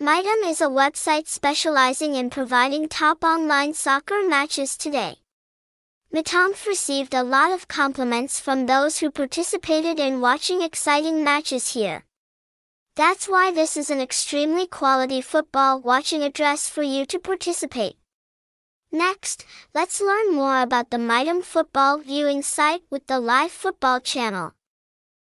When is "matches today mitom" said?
4.24-6.54